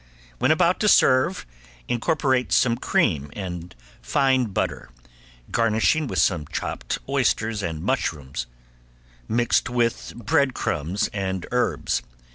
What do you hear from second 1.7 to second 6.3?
incorporate some cream and fine butter, garnishing with